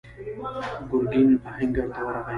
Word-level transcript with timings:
ګرګين 0.89 1.29
آهنګر 1.49 1.87
ته 1.93 1.99
ورغی. 2.05 2.29